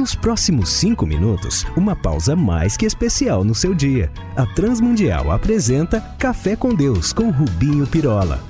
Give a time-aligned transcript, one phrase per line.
[0.00, 4.10] Nos próximos cinco minutos, uma pausa mais que especial no seu dia.
[4.34, 8.42] A Transmundial apresenta Café com Deus com Rubinho Pirola.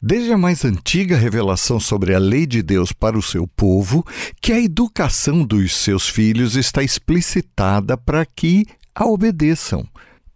[0.00, 4.02] Desde a mais antiga revelação sobre a lei de Deus para o seu povo,
[4.40, 8.64] que a educação dos seus filhos está explicitada para que
[8.94, 9.86] a obedeçam.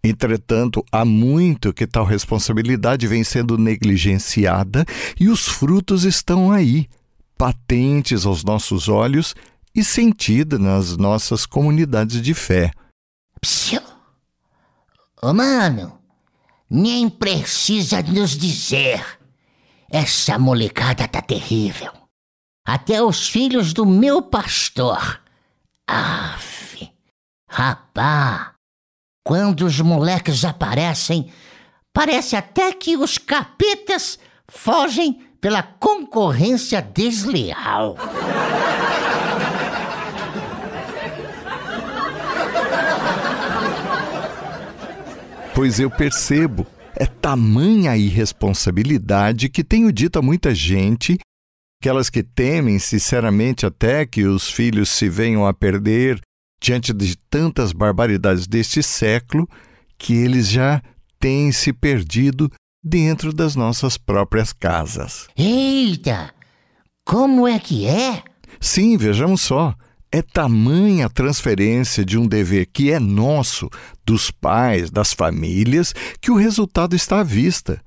[0.03, 4.85] Entretanto, há muito que tal responsabilidade vem sendo negligenciada
[5.19, 6.87] e os frutos estão aí,
[7.35, 9.33] patentes aos nossos olhos
[9.73, 12.71] e sentida nas nossas comunidades de fé.
[13.41, 13.81] Psiu.
[15.21, 15.99] Ô, mano,
[16.69, 19.19] nem precisa nos dizer.
[19.89, 21.91] Essa molecada tá terrível.
[22.65, 25.21] Até os filhos do meu pastor.
[25.87, 26.91] Aff.
[27.49, 28.53] Rapá,
[29.23, 31.31] quando os moleques aparecem,
[31.91, 37.95] parece até que os capetas fogem pela concorrência desleal.
[45.59, 46.65] Pois eu percebo,
[46.95, 51.19] é tamanha a irresponsabilidade que tenho dito a muita gente,
[51.81, 56.21] aquelas que temem sinceramente até que os filhos se venham a perder
[56.63, 59.49] diante de tantas barbaridades deste século,
[59.97, 60.81] que eles já
[61.19, 62.49] têm se perdido
[62.81, 65.27] dentro das nossas próprias casas.
[65.37, 66.33] Eita!
[67.05, 68.23] Como é que é?
[68.61, 69.75] Sim, vejamos só.
[70.11, 73.69] É tamanha a transferência de um dever que é nosso,
[74.03, 77.79] dos pais, das famílias, que o resultado está à vista.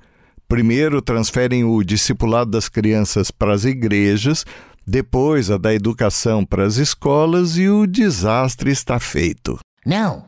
[0.47, 4.45] Primeiro transferem o discipulado das crianças para as igrejas,
[4.87, 9.59] depois a da educação para as escolas e o desastre está feito.
[9.85, 10.27] Não,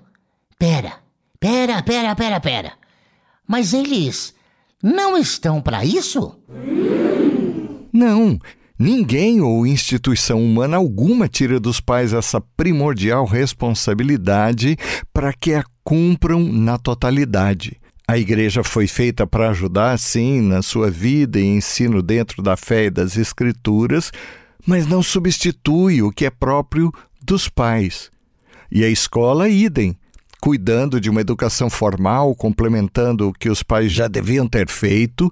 [0.58, 0.94] pera,
[1.38, 2.72] pera, pera, pera, pera.
[3.46, 4.34] Mas eles
[4.82, 6.40] não estão para isso?
[7.92, 8.36] Não,
[8.76, 14.76] Ninguém ou instituição humana alguma tira dos pais essa primordial responsabilidade
[15.12, 17.80] para que a cumpram na totalidade.
[18.06, 22.86] A igreja foi feita para ajudar, sim, na sua vida e ensino dentro da fé
[22.86, 24.10] e das escrituras,
[24.66, 26.90] mas não substitui o que é próprio
[27.22, 28.10] dos pais.
[28.72, 29.96] E a escola, idem,
[30.40, 35.30] cuidando de uma educação formal, complementando o que os pais já deviam ter feito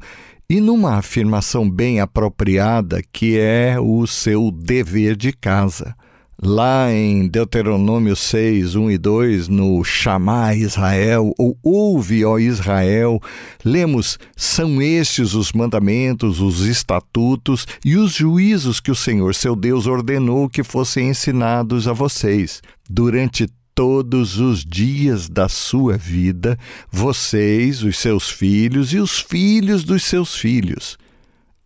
[0.53, 5.97] e numa afirmação bem apropriada que é o seu dever de casa.
[6.43, 13.19] Lá em Deuteronômio 6, 1 e 2, no Chamar Israel, ou Ouve, ó Israel,
[13.65, 19.87] lemos: São estes os mandamentos, os estatutos e os juízos que o Senhor seu Deus
[19.87, 22.61] ordenou que fossem ensinados a vocês.
[22.91, 26.59] Durante todos os dias da sua vida,
[26.91, 30.99] vocês, os seus filhos e os filhos dos seus filhos.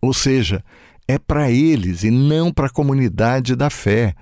[0.00, 0.64] Ou seja,
[1.08, 4.14] é para eles e não para a comunidade da fé.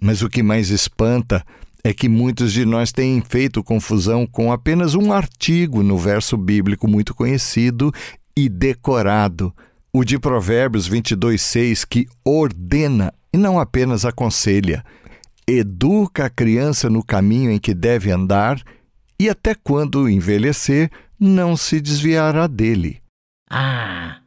[0.00, 1.44] Mas o que mais espanta
[1.82, 6.88] é que muitos de nós têm feito confusão com apenas um artigo no verso bíblico
[6.88, 7.92] muito conhecido
[8.36, 9.54] e decorado,
[9.92, 14.84] o de Provérbios 22:6, que ordena e não apenas aconselha
[15.46, 18.62] educa a criança no caminho em que deve andar
[19.18, 23.00] e até quando envelhecer não se desviará dele.
[23.48, 24.18] Ah,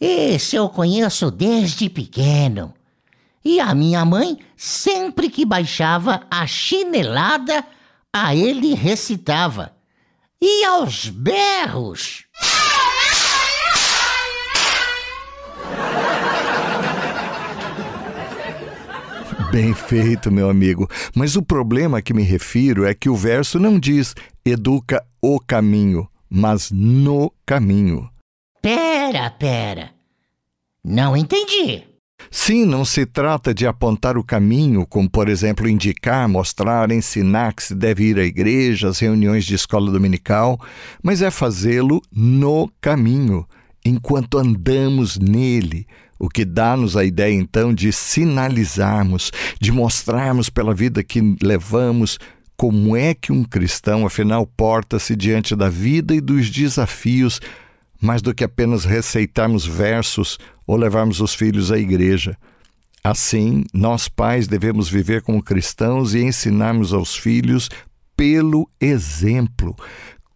[0.00, 2.74] esse eu conheço desde pequeno.
[3.44, 7.64] E a minha mãe, sempre que baixava a chinelada,
[8.12, 9.74] a ele recitava.
[10.40, 12.23] E aos berros.
[19.54, 20.90] Bem feito, meu amigo.
[21.14, 24.12] Mas o problema a que me refiro é que o verso não diz
[24.44, 28.10] educa o caminho, mas no caminho.
[28.60, 29.92] Pera, pera.
[30.84, 31.84] Não entendi.
[32.32, 37.62] Sim, não se trata de apontar o caminho, como por exemplo indicar, mostrar, ensinar que
[37.62, 40.58] se deve ir à igreja, às reuniões de escola dominical,
[41.00, 43.46] mas é fazê-lo no caminho,
[43.84, 45.86] enquanto andamos nele,
[46.18, 49.30] o que dá-nos a ideia então de sinalizarmos,
[49.60, 52.18] de mostrarmos pela vida que levamos
[52.56, 57.40] como é que um cristão, afinal, porta-se diante da vida e dos desafios,
[58.00, 62.36] mais do que apenas receitarmos versos ou levarmos os filhos à igreja.
[63.02, 67.68] Assim, nós pais devemos viver como cristãos e ensinarmos aos filhos
[68.16, 69.76] pelo exemplo.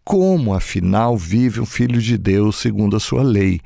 [0.09, 3.61] Como, afinal, vive um filho de Deus segundo a sua lei?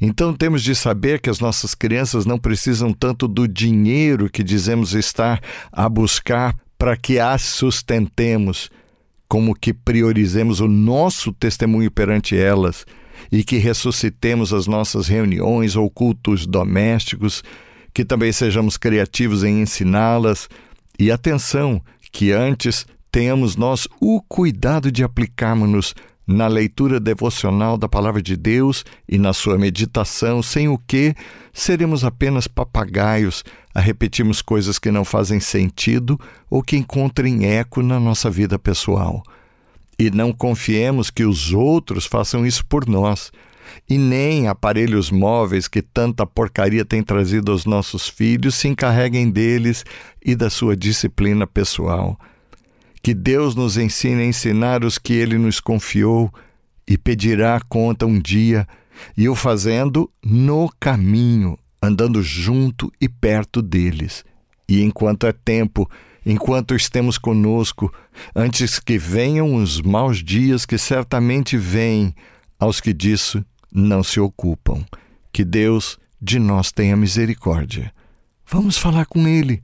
[0.00, 4.92] Então temos de saber que as nossas crianças não precisam tanto do dinheiro que dizemos
[4.92, 5.40] estar
[5.70, 8.70] a buscar para que as sustentemos,
[9.28, 12.84] como que priorizemos o nosso testemunho perante elas
[13.30, 17.44] e que ressuscitemos as nossas reuniões ou cultos domésticos,
[17.94, 20.48] que também sejamos criativos em ensiná-las
[20.98, 21.80] E atenção,
[22.10, 22.84] que antes
[23.18, 25.92] tenhamos nós o cuidado de aplicarmos-nos
[26.24, 31.16] na leitura devocional da Palavra de Deus e na sua meditação, sem o que
[31.52, 33.42] seremos apenas papagaios
[33.74, 36.16] a repetirmos coisas que não fazem sentido
[36.48, 39.20] ou que encontrem eco na nossa vida pessoal.
[39.98, 43.32] E não confiemos que os outros façam isso por nós,
[43.90, 49.84] e nem aparelhos móveis que tanta porcaria têm trazido aos nossos filhos se encarreguem deles
[50.24, 52.16] e da sua disciplina pessoal.
[53.02, 56.32] Que Deus nos ensine a ensinar os que Ele nos confiou
[56.86, 58.66] e pedirá conta um dia,
[59.16, 64.24] e o fazendo no caminho, andando junto e perto deles.
[64.68, 65.88] E enquanto é tempo,
[66.24, 67.92] enquanto estemos conosco,
[68.34, 72.14] antes que venham os maus dias que certamente vêm
[72.58, 74.84] aos que disso não se ocupam.
[75.32, 77.92] Que Deus de nós tenha misericórdia.
[78.46, 79.62] Vamos falar com Ele.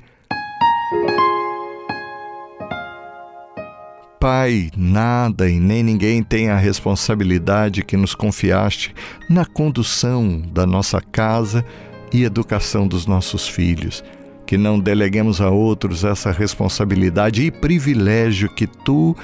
[4.24, 8.94] Pai, nada e nem ninguém tem a responsabilidade que nos confiaste
[9.28, 11.62] na condução da nossa casa
[12.10, 14.02] e educação dos nossos filhos.
[14.46, 19.14] Que não deleguemos a outros essa responsabilidade e privilégio que tu,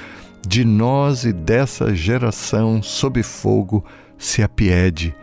[0.47, 3.83] de nós e dessa geração sob fogo,
[4.19, 5.15] se apiede.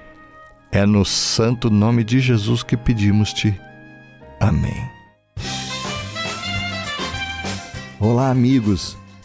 [0.73, 3.55] É no santo nome de Jesus que pedimos-te.
[4.41, 4.91] Amém.
[8.01, 8.99] Olá, amigos.